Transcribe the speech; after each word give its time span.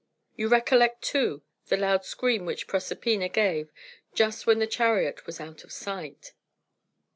You 0.35 0.47
recollect, 0.47 1.03
too, 1.03 1.43
the 1.67 1.77
loud 1.77 2.05
scream 2.05 2.43
which 2.47 2.65
Proserpina 2.65 3.29
gave, 3.29 3.71
just 4.15 4.47
when 4.47 4.57
the 4.57 4.65
chariot 4.65 5.27
was 5.27 5.39
out 5.39 5.63
of 5.63 5.71
sight. 5.71 6.33